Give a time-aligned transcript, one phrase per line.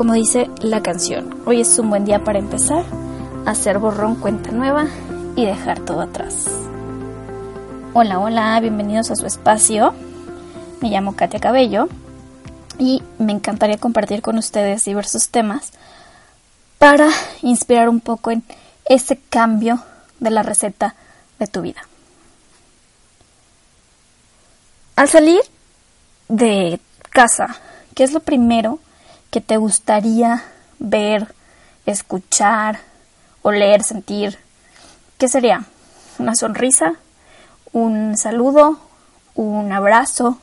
[0.00, 2.86] Como dice la canción, hoy es un buen día para empezar,
[3.44, 4.86] hacer borrón cuenta nueva
[5.36, 6.46] y dejar todo atrás.
[7.92, 9.92] Hola, hola, bienvenidos a su espacio.
[10.80, 11.86] Me llamo Katia Cabello
[12.78, 15.72] y me encantaría compartir con ustedes diversos temas
[16.78, 17.10] para
[17.42, 18.42] inspirar un poco en
[18.86, 19.82] ese cambio
[20.18, 20.94] de la receta
[21.38, 21.82] de tu vida.
[24.96, 25.42] Al salir
[26.30, 27.54] de casa,
[27.94, 28.78] ¿qué es lo primero
[29.30, 30.44] que te gustaría
[30.78, 31.34] ver,
[31.86, 32.80] escuchar,
[33.42, 34.38] oler, sentir?
[35.18, 35.64] ¿Qué sería?
[36.18, 36.94] ¿Una sonrisa?
[37.72, 38.78] ¿Un saludo?
[39.34, 40.38] ¿Un abrazo?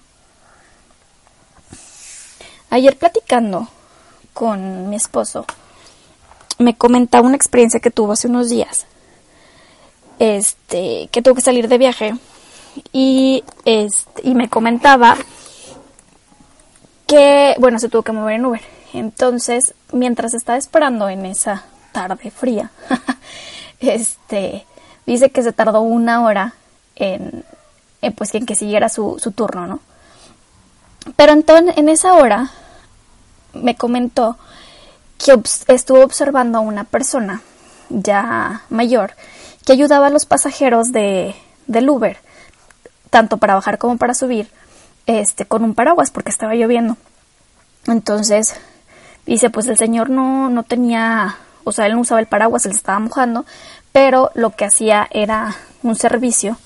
[2.69, 3.67] Ayer platicando
[4.33, 5.45] con mi esposo,
[6.57, 8.85] me comentaba una experiencia que tuvo hace unos días.
[10.19, 12.15] Este, que tuvo que salir de viaje
[12.91, 15.15] y este, y me comentaba
[17.05, 18.76] que bueno, se tuvo que mover en Uber.
[18.97, 22.71] Entonces, mientras estaba esperando en esa tarde fría,
[23.79, 24.65] este,
[25.05, 26.55] dice que se tardó una hora
[26.95, 27.45] en,
[28.15, 29.79] pues en que siguiera su, su turno, ¿no?
[31.15, 32.51] Pero entonces, en esa hora
[33.53, 34.37] me comentó
[35.23, 37.41] que estuvo observando a una persona
[37.89, 39.13] ya mayor
[39.65, 41.35] que ayudaba a los pasajeros de,
[41.67, 42.17] del Uber,
[43.09, 44.49] tanto para bajar como para subir,
[45.05, 46.97] este, con un paraguas porque estaba lloviendo.
[47.85, 48.55] Entonces,
[49.33, 52.71] dice, pues el señor no, no tenía, o sea, él no usaba el paraguas, él
[52.71, 53.45] estaba mojando,
[53.91, 56.57] pero lo que hacía era un servicio,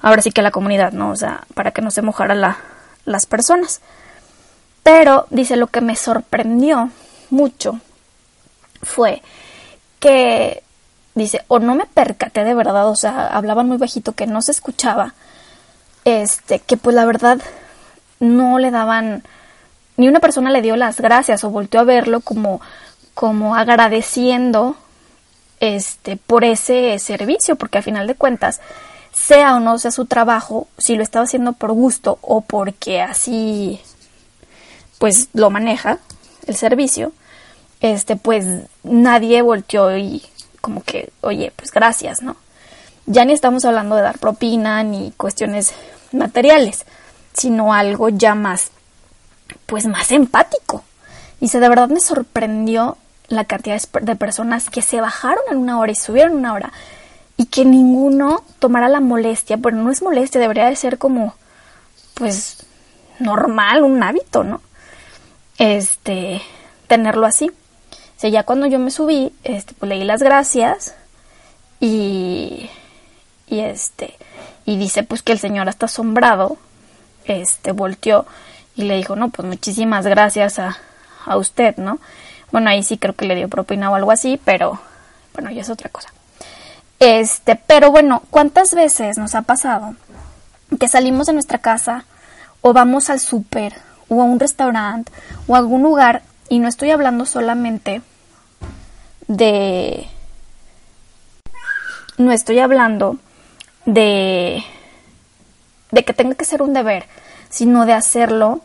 [0.00, 1.10] ahora sí que la comunidad, ¿no?
[1.10, 2.58] O sea, para que no se mojara la,
[3.04, 3.80] las personas.
[4.82, 6.90] Pero, dice, lo que me sorprendió
[7.28, 7.78] mucho
[8.82, 9.22] fue
[9.98, 10.62] que,
[11.14, 14.52] dice, o no me percaté de verdad, o sea, hablaban muy bajito que no se
[14.52, 15.14] escuchaba,
[16.04, 17.38] este, que pues la verdad
[18.20, 19.22] no le daban,
[20.00, 22.62] ni una persona le dio las gracias o volteó a verlo como,
[23.12, 24.74] como agradeciendo,
[25.60, 28.62] este, por ese servicio, porque a final de cuentas,
[29.12, 33.78] sea o no sea su trabajo, si lo estaba haciendo por gusto o porque así
[34.98, 35.98] pues lo maneja
[36.46, 37.12] el servicio,
[37.82, 38.46] este pues
[38.82, 40.22] nadie volteó y
[40.62, 42.36] como que, oye, pues gracias, ¿no?
[43.04, 45.74] Ya ni estamos hablando de dar propina ni cuestiones
[46.10, 46.86] materiales,
[47.34, 48.70] sino algo ya más
[49.70, 50.82] pues más empático.
[51.46, 52.98] Se de verdad me sorprendió
[53.28, 56.72] la cantidad de personas que se bajaron en una hora y subieron una hora
[57.36, 61.34] y que ninguno tomara la molestia, pero no es molestia, debería de ser como,
[62.14, 62.66] pues,
[63.20, 64.60] normal, un hábito, ¿no?
[65.56, 66.42] Este,
[66.88, 67.50] tenerlo así.
[68.22, 70.94] O ya cuando yo me subí, este, pues leí las gracias
[71.78, 72.68] y,
[73.46, 74.18] y este,
[74.66, 76.58] y dice pues que el señor está asombrado,
[77.24, 78.26] este, volteó
[78.74, 80.76] y le dijo, no, pues muchísimas gracias a,
[81.26, 81.98] a usted, ¿no?
[82.52, 84.80] Bueno, ahí sí creo que le dio propina o algo así, pero
[85.34, 86.08] bueno, ya es otra cosa.
[86.98, 89.94] Este, pero bueno, ¿cuántas veces nos ha pasado
[90.78, 92.04] que salimos de nuestra casa
[92.60, 93.74] o vamos al súper
[94.08, 95.10] o a un restaurante
[95.46, 98.02] o a algún lugar y no estoy hablando solamente
[99.28, 100.08] de
[102.18, 103.16] no estoy hablando
[103.86, 104.62] de
[105.90, 107.06] de que tenga que ser un deber,
[107.50, 108.60] sino de hacerlo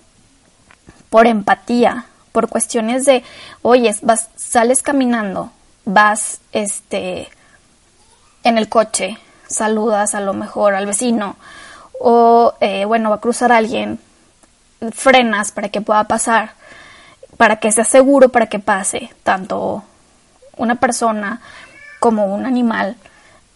[1.10, 3.24] por empatía, por cuestiones de,
[3.62, 5.52] oye, vas, sales caminando,
[5.86, 7.28] vas, este,
[8.44, 11.36] en el coche, saludas a lo mejor al vecino,
[12.00, 14.00] o, eh, bueno, va a cruzar alguien,
[14.92, 16.54] frenas para que pueda pasar,
[17.38, 19.84] para que sea seguro para que pase, tanto
[20.58, 21.42] una persona
[22.00, 22.96] como un animal,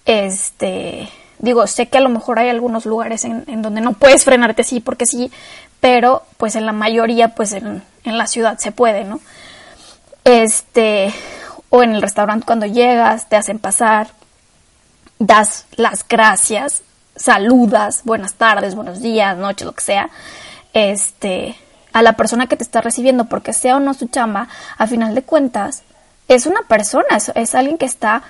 [0.06, 1.10] este,
[1.40, 4.62] digo, sé que a lo mejor hay algunos lugares en, en donde no puedes frenarte
[4.62, 5.32] así porque sí,
[5.80, 9.20] pero pues en la mayoría, pues en, en la ciudad se puede, ¿no?
[10.26, 11.14] Este,
[11.70, 14.10] o en el restaurante cuando llegas, te hacen pasar,
[15.18, 16.84] das las gracias,
[17.16, 20.10] saludas, buenas tardes, buenos días, noches, lo que sea,
[20.74, 21.56] este,
[21.94, 24.48] a la persona que te está recibiendo, porque sea o no su chamba,
[24.78, 25.84] a final de cuentas,
[26.28, 28.24] es una persona, es, es alguien que está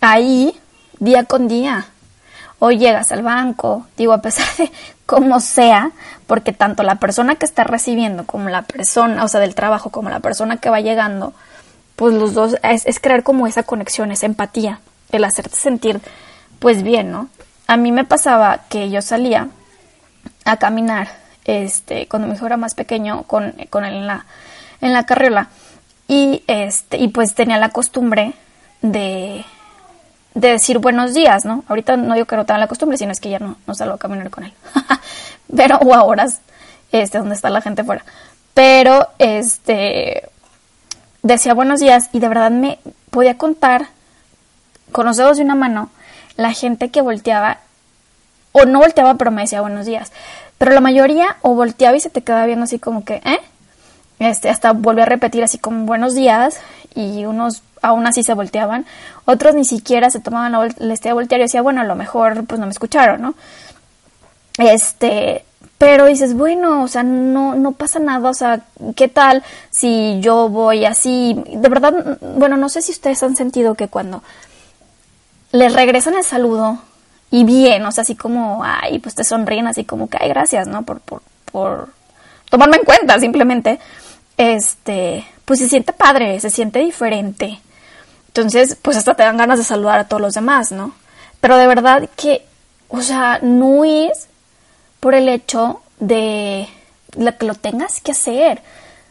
[0.00, 0.58] ahí
[0.98, 1.86] día con día.
[2.58, 4.70] O llegas al banco, digo, a pesar de
[5.06, 5.90] como sea,
[6.26, 10.08] porque tanto la persona que está recibiendo como la persona, o sea, del trabajo, como
[10.08, 11.34] la persona que va llegando,
[11.96, 14.80] pues los dos es, es crear como esa conexión, esa empatía,
[15.12, 16.00] el hacerte sentir
[16.58, 17.28] pues bien, ¿no?
[17.66, 19.48] A mí me pasaba que yo salía
[20.44, 21.08] a caminar,
[21.44, 24.26] este, cuando mi hijo era más pequeño, con, con él en la,
[24.80, 25.48] en la carriola,
[26.08, 28.34] y este, y pues tenía la costumbre
[28.82, 29.44] de,
[30.34, 31.64] de decir buenos días, ¿no?
[31.68, 33.94] Ahorita no digo que no tenga la costumbre, sino es que ya no, no salgo
[33.94, 34.52] a caminar con él.
[35.56, 36.40] Pero, o a horas,
[36.92, 38.04] este, donde está la gente fuera.
[38.52, 40.28] Pero, este,
[41.22, 42.78] decía buenos días y de verdad me
[43.10, 43.88] podía contar
[44.92, 45.90] con los dedos de una mano
[46.36, 47.58] la gente que volteaba,
[48.52, 50.12] o no volteaba, pero me decía buenos días.
[50.58, 53.40] Pero la mayoría o volteaba y se te quedaba viendo así como que, ¿eh?
[54.18, 56.60] Este, hasta volví a repetir así como buenos días
[56.94, 58.86] y unos aún así se volteaban,
[59.26, 62.58] otros ni siquiera se tomaban la, este voltear y decía, bueno, a lo mejor pues
[62.58, 63.34] no me escucharon, ¿no?
[64.56, 65.44] Este,
[65.76, 68.60] pero dices, bueno, o sea, no, no pasa nada, o sea,
[68.96, 71.36] ¿qué tal si yo voy así?
[71.46, 74.22] De verdad, bueno, no sé si ustedes han sentido que cuando
[75.52, 76.78] les regresan el saludo
[77.30, 80.68] y bien, o sea, así como, ay, pues te sonríen, así como que, ay, gracias,
[80.68, 80.82] ¿no?
[80.84, 81.20] Por, por,
[81.52, 81.90] por
[82.48, 83.78] tomarme en cuenta, simplemente,
[84.36, 87.60] este, pues se siente padre, se siente diferente.
[88.28, 90.94] Entonces, pues hasta te dan ganas de saludar a todos los demás, ¿no?
[91.40, 92.44] Pero de verdad que,
[92.88, 94.28] o sea, no es
[95.00, 96.68] por el hecho de
[97.16, 98.62] la que lo tengas que hacer,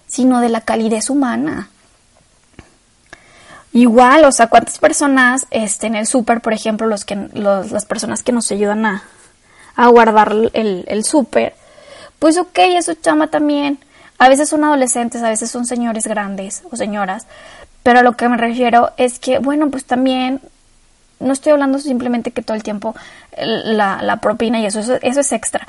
[0.08, 1.70] sino de la calidez humana.
[3.72, 8.22] Igual, o sea, cuántas personas este, en el súper, por ejemplo, los que, las personas
[8.22, 9.04] que nos ayudan a,
[9.76, 11.56] a guardar el, el súper,
[12.20, 13.80] pues ok, eso chama también.
[14.24, 17.28] A veces son adolescentes, a veces son señores grandes o señoras,
[17.84, 20.40] pero a lo que me refiero es que, bueno, pues también
[21.20, 22.96] no estoy hablando simplemente que todo el tiempo
[23.36, 25.68] la, la propina y eso, eso, es extra.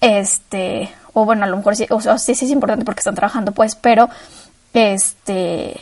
[0.00, 3.16] Este, o bueno, a lo mejor sí, o sea, sí, sí es importante porque están
[3.16, 4.08] trabajando, pues, pero
[4.72, 5.74] este,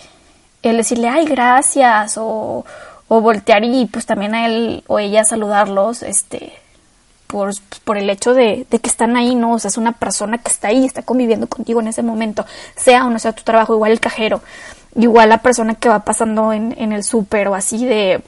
[0.62, 2.64] el decirle, ay, gracias, o,
[3.08, 6.55] o voltear y pues también a él o ella saludarlos, este,
[7.29, 7.53] por,
[7.85, 9.53] por el hecho de, de, que están ahí, ¿no?
[9.53, 12.45] O sea, es una persona que está ahí, está conviviendo contigo en ese momento,
[12.75, 14.41] sea o no sea tu trabajo, igual el cajero,
[14.97, 18.23] igual la persona que va pasando en, en el súper o así de...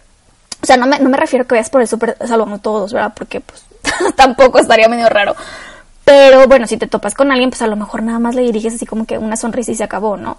[0.62, 2.92] O sea, no me, no me refiero a que vayas por el súper saludando todos,
[2.92, 3.14] ¿verdad?
[3.16, 3.64] Porque pues
[4.16, 5.34] tampoco estaría medio raro.
[6.04, 8.74] Pero bueno, si te topas con alguien, pues a lo mejor nada más le diriges
[8.74, 10.36] así como que una sonrisa y se acabó, ¿no?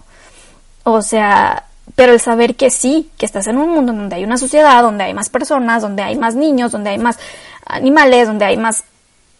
[0.84, 1.66] O sea,
[1.96, 5.06] pero el saber que sí, que estás en un mundo donde hay una sociedad, donde
[5.06, 7.18] hay más personas, donde hay más niños, donde hay más
[7.66, 8.84] animales, donde hay más,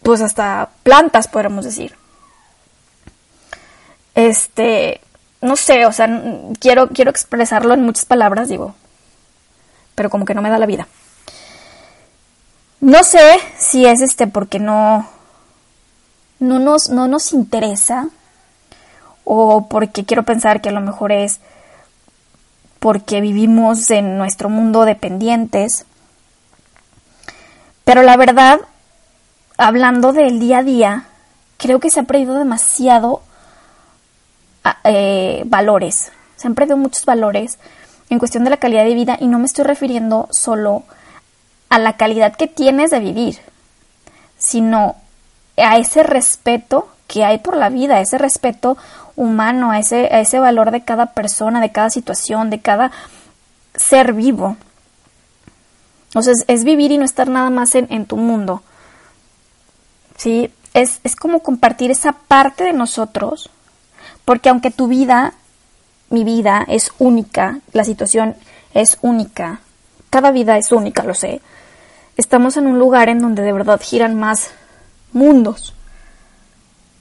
[0.02, 1.94] pues hasta plantas, podríamos decir.
[4.14, 5.00] Este,
[5.40, 6.08] no sé, o sea,
[6.60, 8.74] quiero, quiero expresarlo en muchas palabras, digo,
[9.94, 10.86] pero como que no me da la vida.
[12.80, 15.08] No sé si es este porque no,
[16.40, 18.08] no nos, no nos interesa
[19.24, 21.40] o porque quiero pensar que a lo mejor es
[22.80, 25.86] porque vivimos en nuestro mundo dependientes.
[27.84, 28.60] Pero la verdad,
[29.56, 31.04] hablando del día a día,
[31.56, 33.22] creo que se ha perdido demasiado
[34.84, 36.12] eh, valores.
[36.36, 37.58] Se han perdido muchos valores
[38.10, 40.84] en cuestión de la calidad de vida y no me estoy refiriendo solo
[41.68, 43.38] a la calidad que tienes de vivir,
[44.36, 44.96] sino
[45.56, 48.76] a ese respeto que hay por la vida, ese respeto
[49.16, 52.90] humano, a ese, a ese valor de cada persona, de cada situación, de cada
[53.74, 54.56] ser vivo.
[56.20, 58.62] Sea, es, vivir y no estar nada más en, en tu mundo.
[60.16, 60.50] ¿Sí?
[60.74, 63.50] Es, es como compartir esa parte de nosotros
[64.24, 65.34] porque aunque tu vida,
[66.10, 68.36] mi vida, es única, la situación
[68.74, 69.60] es única,
[70.10, 71.40] cada vida es única, lo sé,
[72.16, 74.50] estamos en un lugar en donde de verdad giran más
[75.12, 75.74] mundos.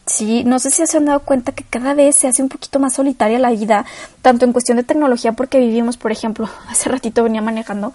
[0.08, 2.80] Sí, no sé si se han dado cuenta que cada vez se hace un poquito
[2.80, 3.86] más solitaria la vida,
[4.22, 7.94] tanto en cuestión de tecnología, porque vivimos, por ejemplo, hace ratito venía manejando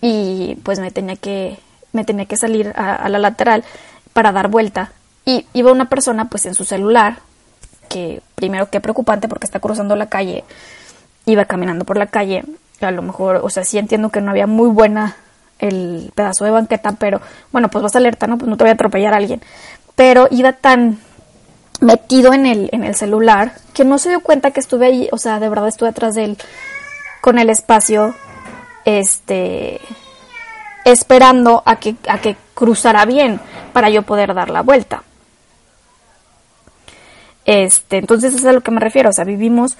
[0.00, 1.58] y pues me tenía que,
[1.92, 3.64] me tenía que salir a, a la lateral
[4.12, 4.92] para dar vuelta.
[5.24, 7.18] Y iba una persona pues en su celular,
[7.88, 10.44] que primero qué preocupante porque está cruzando la calle,
[11.26, 12.44] iba caminando por la calle,
[12.80, 15.16] a lo mejor, o sea, sí entiendo que no había muy buena
[15.58, 17.20] el pedazo de banqueta, pero
[17.52, 18.38] bueno, pues vas alerta, ¿no?
[18.38, 19.42] Pues no te voy a atropellar a alguien.
[19.96, 20.98] Pero iba tan
[21.80, 25.18] metido en el, en el celular que no se dio cuenta que estuve ahí, o
[25.18, 26.38] sea, de verdad estuve atrás de él
[27.20, 28.14] con el espacio,
[28.88, 29.82] este,
[30.82, 33.38] esperando a que, a que cruzara bien
[33.74, 35.02] para yo poder dar la vuelta.
[37.44, 39.76] Este, entonces es a lo que me refiero, o sea, vivimos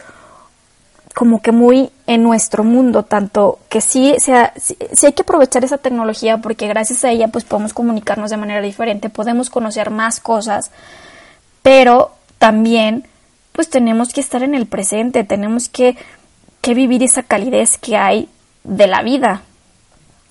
[1.14, 5.78] como que muy en nuestro mundo, tanto que sí, sea, sí, hay que aprovechar esa
[5.78, 10.70] tecnología porque gracias a ella pues podemos comunicarnos de manera diferente, podemos conocer más cosas,
[11.62, 13.06] pero también
[13.52, 15.96] pues tenemos que estar en el presente, tenemos que,
[16.60, 18.28] que vivir esa calidez que hay
[18.68, 19.42] de la vida,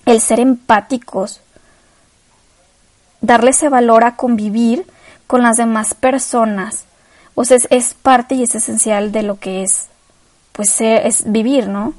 [0.06, 1.40] el ser empáticos,
[3.20, 4.86] darle ese valor a convivir
[5.26, 6.84] con las demás personas.
[7.34, 9.88] O sea, es, parte y es esencial de lo que es
[10.52, 11.94] pues es vivir, ¿no?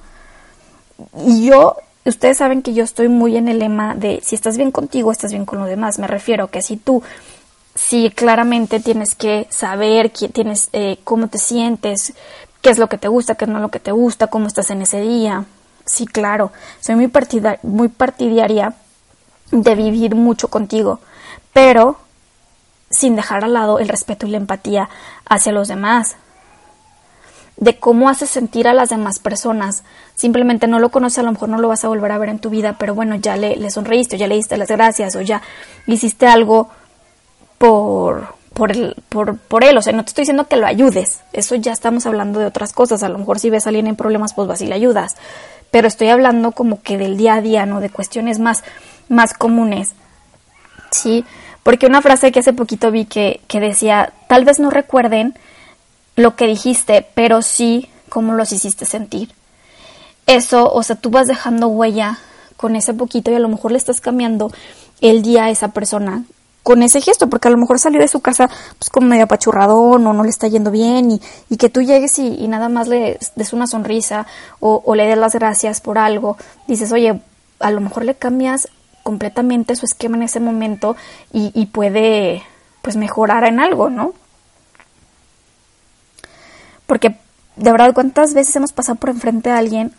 [1.26, 4.72] Y yo, ustedes saben que yo estoy muy en el lema de si estás bien
[4.72, 5.98] contigo, estás bien con los demás.
[5.98, 7.02] Me refiero que si tú,
[7.74, 12.14] si claramente tienes que saber tienes, eh, cómo te sientes,
[12.62, 14.72] qué es lo que te gusta, qué no es lo que te gusta, cómo estás
[14.72, 15.46] en ese día.
[15.90, 17.08] Sí, claro, soy muy,
[17.88, 18.76] partidaria
[19.50, 21.00] de vivir mucho contigo,
[21.52, 21.98] pero
[22.92, 24.88] sin dejar al lado el respeto y la empatía
[25.28, 26.16] hacia los demás
[27.58, 29.82] de cómo hace sentir a las demás personas.
[30.14, 32.40] Simplemente no lo conoces, a lo mejor no lo vas a volver a ver en
[32.40, 35.22] tu vida, pero bueno, ya le, le sonreíste, o ya le diste las gracias, o
[35.22, 35.42] ya
[35.88, 36.70] hiciste algo
[37.58, 39.78] por, por, el, por, por él.
[39.78, 41.22] O sea, no te estoy diciendo que lo ayudes.
[41.34, 43.04] Eso ya estamos hablando de otras cosas.
[43.04, 45.16] A lo mejor si ves a alguien en problemas, pues vas y le ayudas.
[45.72, 47.80] Pero estoy hablando como que del día a día, ¿no?
[47.80, 48.64] De cuestiones más,
[49.08, 49.94] más comunes.
[50.92, 51.26] Sí,
[51.64, 55.36] porque una frase que hace poquito vi que, que decía, tal vez no recuerden
[56.16, 59.30] lo que dijiste, pero sí cómo los hiciste sentir.
[60.26, 62.20] Eso, o sea, tú vas dejando huella
[62.58, 64.52] con ese poquito y a lo mejor le estás cambiando
[65.02, 66.24] el día a esa persona
[66.64, 70.06] con ese gesto, porque a lo mejor salió de su casa pues como medio apachurradón
[70.06, 73.18] o no le está yendo bien y, y que tú llegues y, nada más le
[73.36, 74.28] des una sonrisa
[74.60, 76.38] o, le des las gracias por algo,
[76.68, 77.22] dices, oye,
[77.60, 78.68] a lo mejor le cambias
[79.04, 80.96] completamente su esquema en ese momento
[81.32, 82.44] y, y puede
[82.82, 84.14] pues mejorar en algo, ¿no?
[86.86, 87.16] Porque
[87.60, 89.94] de verdad, ¿cuántas veces hemos pasado por enfrente a alguien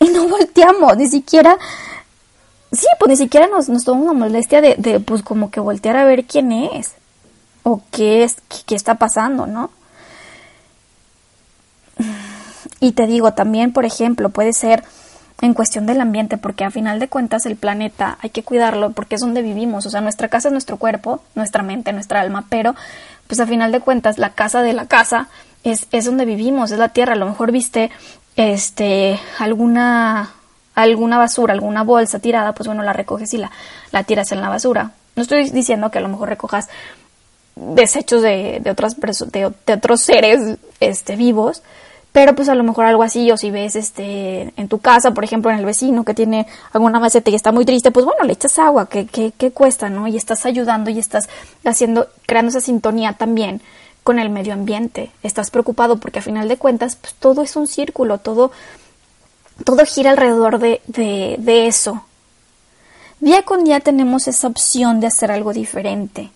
[0.00, 0.96] y no volteamos?
[0.96, 1.58] Ni siquiera,
[2.72, 5.96] sí, pues ni siquiera nos, nos tomamos una molestia de, de, pues como que voltear
[5.96, 6.92] a ver quién es
[7.62, 8.36] o qué es,
[8.66, 9.70] qué está pasando, ¿no?
[12.80, 14.82] Y te digo, también, por ejemplo, puede ser
[15.40, 19.16] en cuestión del ambiente, porque a final de cuentas el planeta hay que cuidarlo porque
[19.16, 22.74] es donde vivimos, o sea, nuestra casa es nuestro cuerpo, nuestra mente, nuestra alma, pero
[23.26, 25.28] pues a final de cuentas la casa de la casa
[25.64, 27.14] es, es donde vivimos, es la tierra.
[27.14, 27.90] A lo mejor viste
[28.36, 30.32] este alguna
[30.74, 33.50] alguna basura, alguna bolsa tirada, pues bueno, la recoges y la,
[33.90, 34.92] la tiras en la basura.
[35.16, 36.68] No estoy diciendo que a lo mejor recojas
[37.54, 41.62] desechos de, de otras de, de, otros seres este, vivos,
[42.12, 45.24] pero pues a lo mejor algo así, o si ves este en tu casa, por
[45.24, 48.32] ejemplo, en el vecino que tiene alguna maceta y está muy triste, pues bueno, le
[48.32, 50.06] echas agua, que, que, que cuesta, ¿no?
[50.08, 51.28] Y estás ayudando y estás
[51.64, 53.60] haciendo, creando esa sintonía también
[54.02, 57.66] con el medio ambiente, estás preocupado porque a final de cuentas pues, todo es un
[57.66, 58.50] círculo, todo,
[59.64, 62.04] todo gira alrededor de, de, eso.
[63.20, 66.30] Día con día tenemos esa opción de hacer algo diferente.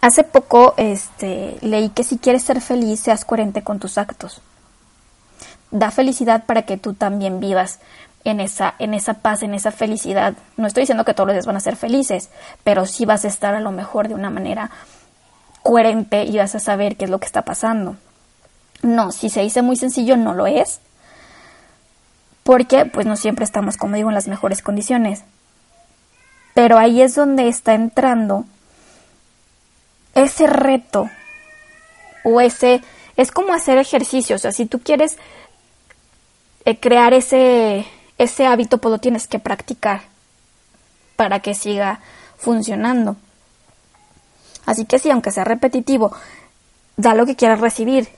[0.00, 4.40] Hace poco este, leí que si quieres ser feliz, seas coherente con tus actos.
[5.70, 7.78] Da felicidad para que tú también vivas
[8.24, 10.34] en esa, en esa paz, en esa felicidad.
[10.56, 12.30] No estoy diciendo que todos los días van a ser felices,
[12.62, 14.70] pero sí vas a estar a lo mejor de una manera
[15.62, 17.96] coherente y vas a saber qué es lo que está pasando.
[18.82, 20.80] No, si se dice muy sencillo, no lo es.
[22.42, 25.22] Porque pues no siempre estamos, como digo, en las mejores condiciones.
[26.54, 28.44] Pero ahí es donde está entrando
[30.14, 31.08] ese reto
[32.24, 32.82] o ese
[33.16, 35.16] es como hacer ejercicio, o sea, si tú quieres
[36.64, 37.86] eh, crear ese
[38.18, 40.02] ese hábito, pues lo tienes que practicar
[41.16, 42.00] para que siga
[42.36, 43.16] funcionando.
[44.64, 46.12] Así que sí, aunque sea repetitivo,
[46.96, 48.08] da lo que quieras recibir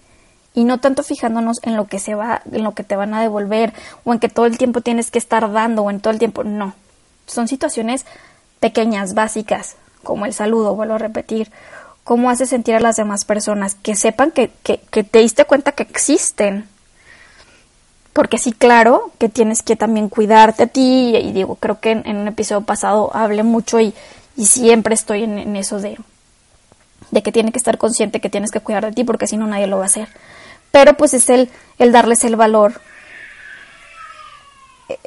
[0.55, 3.21] y no tanto fijándonos en lo que se va, en lo que te van a
[3.21, 6.21] devolver o en que todo el tiempo tienes que estar dando o en todo el
[6.21, 6.75] tiempo, no.
[7.27, 8.07] Son situaciones
[8.61, 11.51] pequeñas, básicas, como el saludo, vuelvo a repetir,
[12.05, 15.83] cómo hace sentir a las demás personas, que sepan que, que, te diste cuenta que
[15.83, 16.69] existen.
[18.13, 22.17] Porque sí, claro, que tienes que también cuidarte a ti, y digo, creo que en,
[22.17, 23.93] un episodio pasado hablé mucho y,
[24.37, 25.99] y siempre estoy en eso de,
[27.15, 29.47] de que tiene que estar consciente que tienes que cuidar de ti porque si no
[29.47, 30.09] nadie lo va a hacer.
[30.73, 32.81] Pero pues es el, el darles el valor,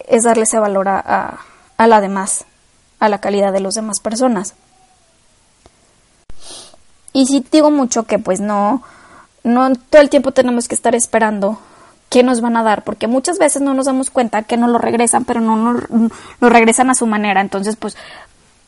[0.08, 1.40] es darle ese valor a,
[1.78, 2.46] a, la demás,
[3.00, 4.56] a la calidad de las demás personas.
[7.12, 8.82] Y sí digo mucho que pues no,
[9.44, 11.60] no todo el tiempo tenemos que estar esperando
[12.10, 14.78] qué nos van a dar, porque muchas veces no nos damos cuenta que nos lo
[14.78, 15.84] regresan, pero no nos
[16.40, 17.42] lo regresan a su manera.
[17.42, 17.98] Entonces, pues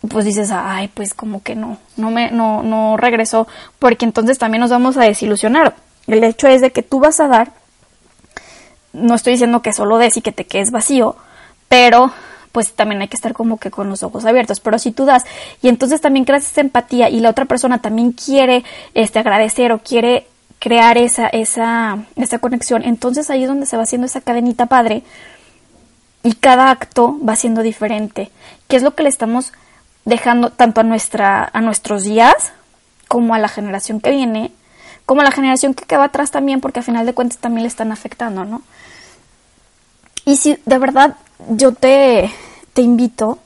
[0.07, 3.47] pues dices, ay, pues como que no, no me, no, no regresó,
[3.79, 5.75] porque entonces también nos vamos a desilusionar.
[6.07, 7.51] El hecho es de que tú vas a dar
[8.93, 11.15] no estoy diciendo que solo des y que te quedes vacío,
[11.67, 12.11] pero
[12.51, 14.59] pues también hay que estar como que con los ojos abiertos.
[14.59, 15.25] Pero si tú das
[15.61, 18.63] y entonces también creas esa empatía y la otra persona también quiere
[18.93, 20.27] este, agradecer o quiere
[20.57, 25.03] crear esa, esa, esa conexión, entonces ahí es donde se va haciendo esa cadenita padre
[26.23, 28.29] y cada acto va siendo diferente.
[28.67, 29.53] ¿Qué es lo que le estamos
[30.09, 32.51] dejando tanto a, nuestra, a nuestros días
[33.07, 34.51] como a la generación que viene,
[35.05, 37.69] como a la generación que queda atrás también, porque a final de cuentas también le
[37.69, 38.61] están afectando, ¿no?
[40.25, 41.15] Y si de verdad
[41.49, 42.31] yo te,
[42.73, 43.39] te invito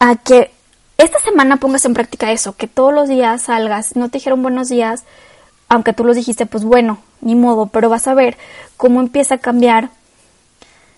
[0.00, 0.50] a que
[0.98, 4.68] esta semana pongas en práctica eso, que todos los días salgas, no te dijeron buenos
[4.68, 5.04] días,
[5.68, 8.36] aunque tú los dijiste, pues bueno, ni modo, pero vas a ver
[8.76, 9.90] cómo empieza a cambiar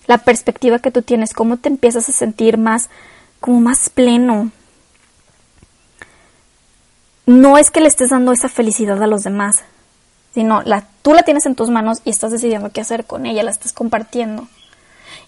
[0.06, 2.88] la perspectiva que tú tienes, cómo te empiezas a sentir más,
[3.40, 4.50] como más pleno.
[7.30, 9.60] No es que le estés dando esa felicidad a los demás,
[10.34, 13.44] sino la, tú la tienes en tus manos y estás decidiendo qué hacer con ella,
[13.44, 14.48] la estás compartiendo.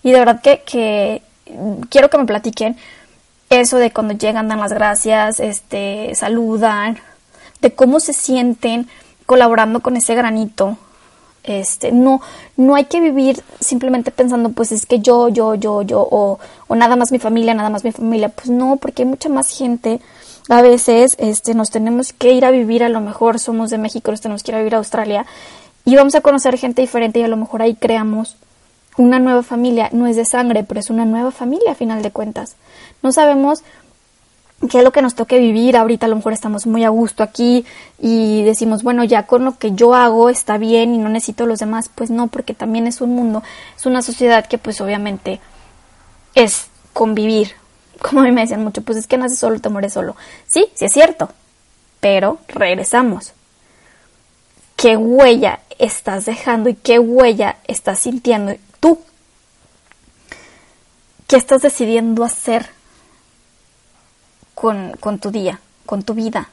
[0.03, 1.23] Y de verdad que, que
[1.91, 2.77] quiero que me platiquen
[3.51, 6.99] eso de cuando llegan, dan las gracias, este, saludan,
[7.61, 8.89] de cómo se sienten
[9.25, 10.79] colaborando con ese granito.
[11.45, 12.21] Este, no,
[12.57, 16.75] no hay que vivir simplemente pensando, pues es que yo, yo, yo, yo, o, o
[16.75, 18.29] nada más mi familia, nada más mi familia.
[18.29, 20.01] Pues no, porque hay mucha más gente.
[20.49, 24.11] A veces, este, nos tenemos que ir a vivir, a lo mejor somos de México,
[24.11, 25.25] nos tenemos que ir a vivir a Australia
[25.85, 28.37] y vamos a conocer gente diferente y a lo mejor ahí creamos
[28.97, 32.11] una nueva familia no es de sangre, pero es una nueva familia a final de
[32.11, 32.57] cuentas.
[33.03, 33.63] No sabemos
[34.71, 35.77] qué es lo que nos toque vivir.
[35.77, 37.65] Ahorita a lo mejor estamos muy a gusto aquí
[37.99, 41.59] y decimos, bueno, ya con lo que yo hago está bien y no necesito los
[41.59, 41.91] demás.
[41.95, 43.43] Pues no, porque también es un mundo,
[43.77, 45.41] es una sociedad que pues obviamente
[46.35, 47.53] es convivir.
[48.03, 50.17] Como a mí me decían mucho, pues es que naces solo, te mueres solo.
[50.47, 51.31] Sí, sí es cierto,
[52.01, 53.33] pero regresamos.
[54.77, 58.99] ¿Qué huella estás dejando y qué huella estás sintiendo tú?
[61.29, 62.69] ¿Qué estás decidiendo hacer
[64.55, 66.51] con, con tu día, con tu vida?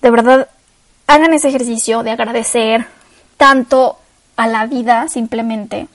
[0.00, 0.48] De verdad,
[1.08, 2.86] hagan ese ejercicio de agradecer
[3.36, 3.98] tanto
[4.36, 5.88] a la vida simplemente.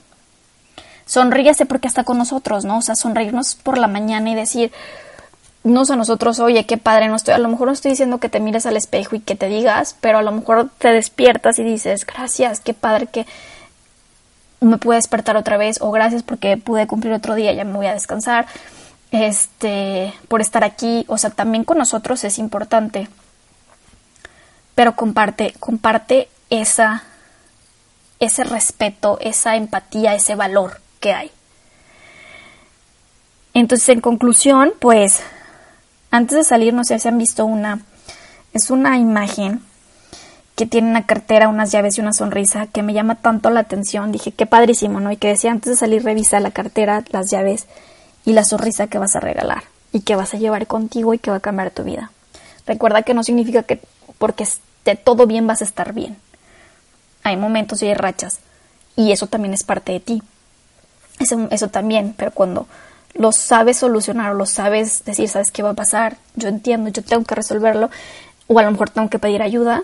[1.06, 2.78] Sonríese porque está con nosotros, ¿no?
[2.78, 4.72] O sea, sonreírnos por la mañana y decir,
[5.64, 8.28] no a nosotros, oye, qué padre, no estoy, a lo mejor no estoy diciendo que
[8.28, 11.64] te mires al espejo y que te digas, pero a lo mejor te despiertas y
[11.64, 13.26] dices, gracias, qué padre que
[14.60, 17.86] me pude despertar otra vez, o gracias porque pude cumplir otro día, ya me voy
[17.86, 18.46] a descansar,
[19.10, 23.08] este, por estar aquí, o sea, también con nosotros es importante,
[24.74, 27.04] pero comparte, comparte esa,
[28.20, 31.30] ese respeto, esa empatía, ese valor que hay.
[33.52, 35.20] Entonces, en conclusión, pues,
[36.10, 37.82] antes de salir, no sé si han visto una,
[38.54, 39.60] es una imagen
[40.56, 44.12] que tiene una cartera, unas llaves y una sonrisa que me llama tanto la atención.
[44.12, 45.12] Dije, qué padrísimo, ¿no?
[45.12, 47.66] Y que decía, antes de salir, revisa la cartera, las llaves
[48.24, 51.30] y la sonrisa que vas a regalar y que vas a llevar contigo y que
[51.30, 52.12] va a cambiar tu vida.
[52.66, 53.78] Recuerda que no significa que
[54.16, 56.16] porque esté todo bien vas a estar bien.
[57.24, 58.38] Hay momentos y hay rachas
[58.96, 60.22] y eso también es parte de ti.
[61.18, 62.66] Eso, eso también, pero cuando
[63.14, 67.02] lo sabes solucionar o lo sabes decir, sabes qué va a pasar, yo entiendo, yo
[67.02, 67.90] tengo que resolverlo
[68.48, 69.82] o a lo mejor tengo que pedir ayuda,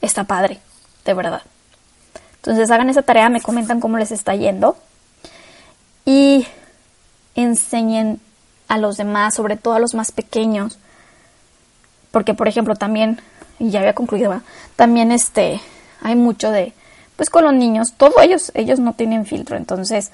[0.00, 0.58] está padre,
[1.04, 1.42] de verdad.
[2.36, 4.76] Entonces hagan esa tarea, me comentan cómo les está yendo
[6.04, 6.46] y
[7.34, 8.20] enseñen
[8.68, 10.78] a los demás, sobre todo a los más pequeños,
[12.10, 13.20] porque por ejemplo también,
[13.58, 14.40] y ya había concluido,
[14.74, 15.60] también este,
[16.02, 16.72] hay mucho de,
[17.16, 20.12] pues con los niños, todos ellos, ellos no tienen filtro, entonces,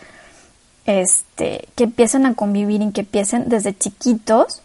[0.86, 4.62] este, que empiecen a convivir y que empiecen desde chiquitos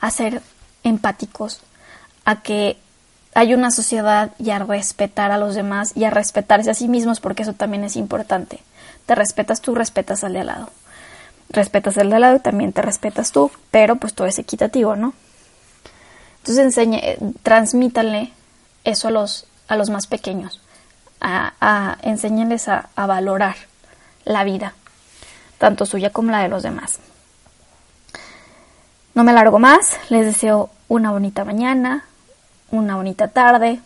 [0.00, 0.42] a ser
[0.82, 1.60] empáticos,
[2.24, 2.78] a que
[3.34, 7.20] hay una sociedad y a respetar a los demás y a respetarse a sí mismos
[7.20, 8.60] porque eso también es importante.
[9.04, 10.70] Te respetas tú, respetas al de al lado.
[11.50, 14.96] Respetas al de al lado y también te respetas tú, pero pues todo es equitativo,
[14.96, 15.12] ¿no?
[16.38, 18.32] Entonces enseñe, transmítanle
[18.84, 20.60] eso a los, a los más pequeños,
[21.20, 21.96] a, a
[22.68, 23.56] a, a valorar
[24.24, 24.74] la vida,
[25.58, 26.98] tanto suya como la de los demás.
[29.14, 32.04] No me largo más, les deseo una bonita mañana,
[32.70, 33.80] una bonita tarde,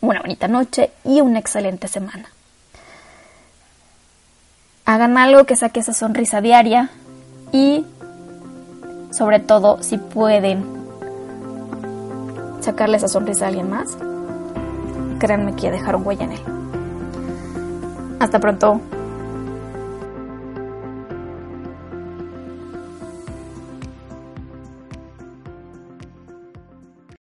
[0.00, 2.30] una bonita noche y una excelente semana.
[4.86, 6.90] Hagan algo que saque esa sonrisa diaria
[7.52, 7.86] y
[9.10, 10.64] sobre todo si pueden
[12.60, 13.96] sacarle esa sonrisa a alguien más,
[15.24, 16.40] créanme que dejaron huella en él.
[18.20, 18.80] Hasta pronto.